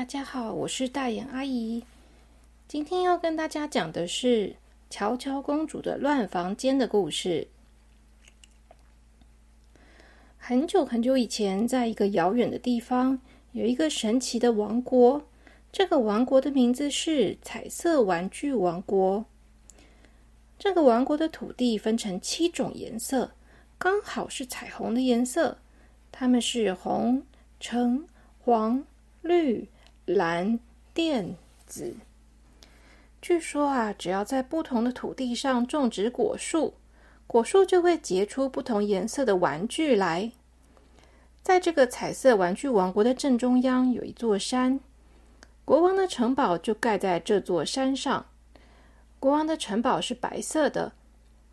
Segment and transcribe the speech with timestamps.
[0.00, 1.84] 大家好，我是大眼阿姨。
[2.66, 4.56] 今天要跟大家讲的是
[4.88, 7.48] 乔乔公主的乱房间的故事。
[10.38, 13.20] 很久很久以前，在一个遥远的地方，
[13.52, 15.26] 有一个神奇的王国。
[15.70, 19.26] 这个王国的名字是彩色玩具王国。
[20.58, 23.32] 这个王国的土地分成七种颜色，
[23.76, 25.58] 刚好是彩虹的颜色。
[26.10, 27.22] 它们是红、
[27.60, 28.06] 橙、
[28.38, 28.82] 黄、
[29.20, 29.68] 绿。
[30.14, 30.58] 蓝、
[30.94, 31.34] 靛、
[31.66, 31.94] 紫。
[33.22, 36.74] 据说啊，只要在不同的土地上种植果树，
[37.26, 40.32] 果树就会结出不同颜色的玩具来。
[41.42, 44.80] 在这个彩色玩具王国的正中央有一座山，
[45.64, 48.26] 国王的城堡就盖在这座山上。
[49.18, 50.92] 国王的城堡是白色的，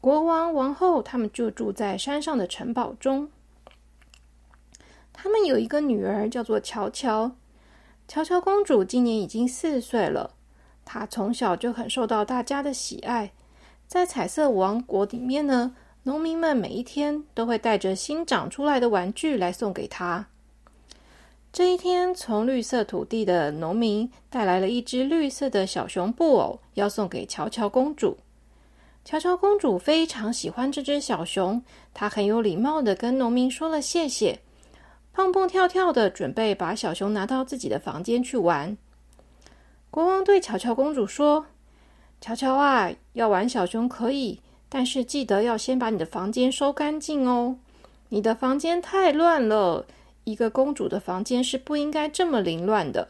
[0.00, 3.30] 国王、王后他们就住在山上的城堡中。
[5.12, 7.30] 他们有一个女儿，叫做乔乔。
[8.12, 10.34] 乔乔公主今年已经四岁了，
[10.84, 13.32] 她从小就很受到大家的喜爱。
[13.88, 20.26] 在彩色王国里面呢，农民们每一天都会带着新长出来的玩具来送给她。
[21.54, 28.18] 这一天，从绿色土地的农民带来了一只绿色的小熊布偶，要送给乔乔公主。
[29.06, 31.62] 乔乔公主非常喜欢这只小熊，
[31.94, 34.38] 她很有礼貌的跟农民说了谢谢。
[35.14, 38.76] 蹦蹦跳跳的，准备把小熊拿到自己的房间去玩。
[39.90, 41.46] 国王对乔乔公主说
[42.20, 44.40] ：“乔乔啊，要玩小熊可以，
[44.70, 47.58] 但是记得要先把你的房间收干净哦。
[48.08, 49.86] 你的房间太乱了，
[50.24, 53.08] 一个公主的房间是不应该这么凌乱的。”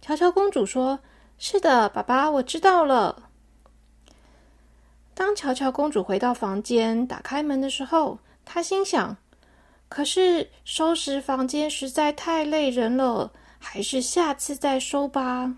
[0.00, 1.00] 乔乔公主说
[1.36, 3.24] ：“是的，爸爸，我知道了。”
[5.12, 9.18] 当乔乔公主回到房间，打开门的时候，她心想。
[9.88, 15.54] 可是收拾房间实在太累人了，还是下次再收吧。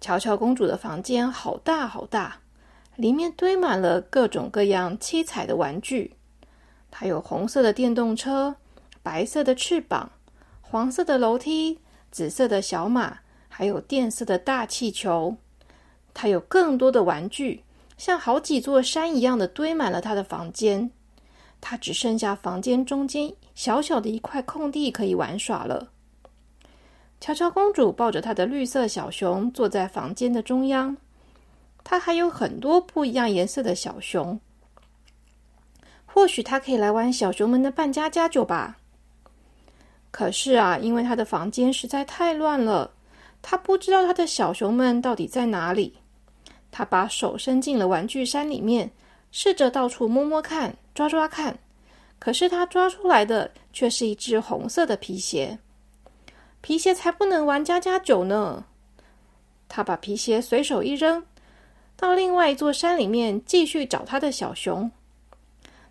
[0.00, 2.40] 乔乔公主的房间好大好大，
[2.96, 6.14] 里面堆满了各种各样七彩的玩具。
[6.90, 8.56] 它有红色的电动车、
[9.02, 10.10] 白色的翅膀、
[10.60, 11.78] 黄色的楼梯、
[12.10, 15.36] 紫色的小马，还有电色的大气球。
[16.14, 17.62] 它有更多的玩具，
[17.96, 20.90] 像好几座山一样的堆满了他的房间。
[21.60, 25.88] 他只剩下房间中间小小的一块空地可以玩耍了。
[27.20, 30.96] 乔乔公主抱着她的绿色小熊坐在房间的中央，
[31.82, 34.38] 她还有很多不一样颜色的小熊。
[36.06, 38.78] 或许她可以来玩小熊们的扮家家酒吧。
[40.10, 42.92] 可是啊，因为她的房间实在太乱了，
[43.42, 45.98] 她不知道她的小熊们到底在哪里。
[46.70, 48.90] 她把手伸进了玩具山里面，
[49.32, 50.76] 试着到处摸摸看。
[50.98, 51.56] 抓抓看，
[52.18, 55.56] 可是他抓出来的却是一只红色的皮鞋。
[56.60, 58.64] 皮鞋才不能玩家家酒呢！
[59.68, 61.24] 他把皮鞋随手一扔，
[61.94, 64.90] 到另外一座山里面继续找他的小熊。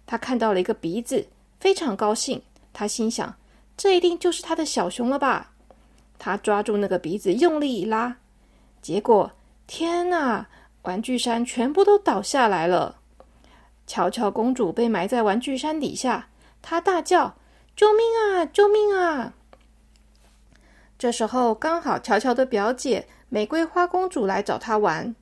[0.06, 1.26] 他看到了一个鼻子，
[1.58, 2.42] 非常高兴。
[2.74, 3.34] 他心想：
[3.78, 5.54] 这一定就是他的小熊了吧？
[6.20, 8.18] 他抓住那个鼻子，用力一拉，
[8.82, 9.32] 结果，
[9.68, 10.46] 天哪！
[10.82, 12.98] 玩具山全部都倒下来了。
[13.88, 16.28] 乔乔公主被埋在玩具山底下，
[16.62, 17.38] 她大叫
[17.74, 18.46] ：“救命啊！
[18.46, 19.34] 救命啊！”
[21.00, 25.16] 这时候，刚好乔乔的表姐玫瑰花公主来找她玩。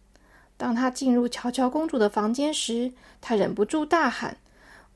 [0.58, 4.38] 当她进入乔乔公主的房间时，她忍不住大喊：“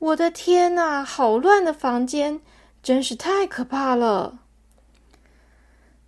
[0.00, 1.04] 我的天哪！
[1.04, 2.40] 好乱的房间，
[2.82, 4.40] 真是太可怕了！”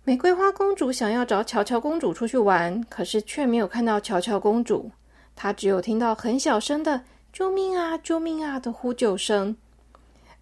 [0.03, 4.91] 玫瑰花公主想要找乔乔公主出去玩，可是却没有看到乔乔公主，
[5.33, 7.03] 她只有听到很小声的。
[7.33, 7.97] 救命啊！
[7.97, 8.59] 救命啊！
[8.59, 9.57] 的呼救声。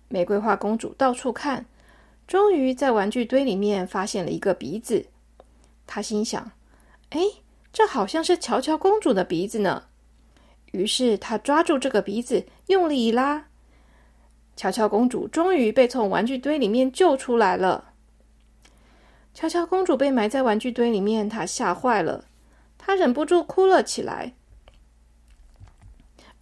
[0.10, 1.66] 玫瑰花公主到处看，
[2.28, 5.06] 终于在玩具堆里面发现了一个鼻子。
[5.88, 6.52] 她心想
[7.12, 7.22] ：“哎，
[7.72, 9.84] 这好像是乔乔公主的鼻子呢。”
[10.74, 13.46] 于是她抓住这个鼻子，用力一拉，
[14.58, 17.94] 乔乔公主终于被从玩具堆里面救出来了。
[19.34, 22.26] 乔乔公主被埋在玩具堆里面，她吓坏了，
[22.78, 24.34] 她忍不住哭了起来。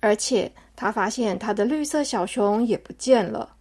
[0.01, 3.55] 而且，他发现他的绿色小熊也不见了。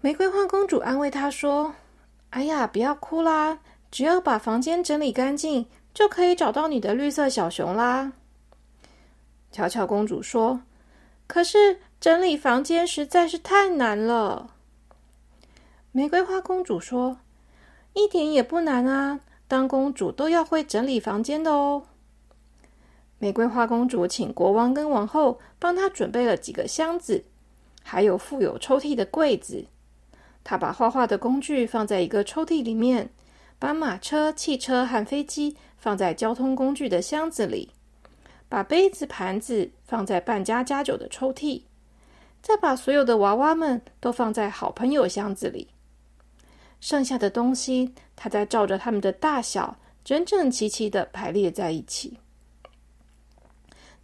[0.00, 1.74] 玫瑰花公主安慰他说
[2.30, 3.58] ：“哎呀，不要哭啦，
[3.90, 8.12] 只要把房间整理干净，就可以找到你的绿色小熊啦。”
[9.50, 10.60] 巧巧公主说
[11.26, 14.54] ：“可是整理房间实在是太难了。”
[15.90, 17.18] 玫瑰花公主说
[17.94, 19.18] ：“一点也不难啊，
[19.48, 21.82] 当公主都要会整理房间的哦。”
[23.18, 27.24] 玫瑰花公主请国王跟王后帮她准备了几个箱子，
[27.82, 29.66] 还有附有抽屉的柜子。
[30.44, 33.10] 她把画画的工具放在一个抽屉里面，
[33.58, 37.72] 把马车、汽车和飞机放在交通工具的箱子里，
[38.48, 41.62] 把杯子、盘子放在半家家酒的抽屉，
[42.40, 45.68] 再把所有的娃娃们都放在好朋友箱子里。
[46.80, 52.18] 剩下的东西，他再照着他们的大小，整整齐齐的排列在一起。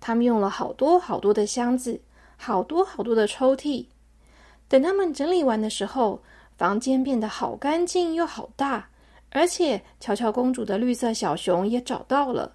[0.07, 1.99] 他们用了好多好多的箱子，
[2.37, 3.87] 好多好多的抽屉。
[4.69, 6.21] 等他们整理完的时候，
[6.59, 8.91] 房间变得好干净又好大，
[9.31, 12.53] 而且乔乔公主的绿色小熊也找到了，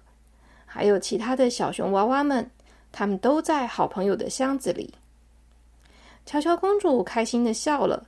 [0.64, 2.48] 还有其他的小熊娃娃们，
[2.92, 4.94] 他们都在好朋友的箱子里。
[6.24, 8.06] 乔乔公主开心的笑了，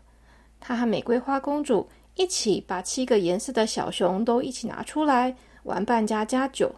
[0.61, 5.35] 她和玫瑰花公主一起把七个颜色的小熊都一起拿出来
[5.65, 6.73] 玩扮家家酒。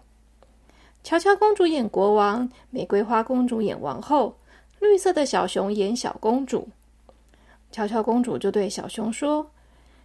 [1.05, 4.39] 乔乔公主演国王，玫瑰花公主演王后，
[4.81, 6.67] 绿色的小熊演小公主。
[7.71, 9.51] 乔乔公主就对小熊说：“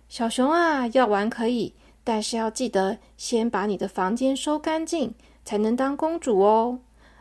[0.10, 1.74] 小熊啊，要玩可以，
[2.04, 5.16] 但是要记得先把你的房间收干净，
[5.46, 6.80] 才能当公主哦。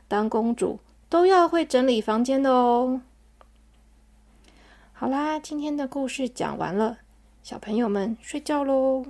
[0.09, 3.01] 当公主都要会整理房间的哦。”
[4.93, 6.99] 好啦，今天的故事讲完了，
[7.45, 9.05] 小朋友们睡觉喽。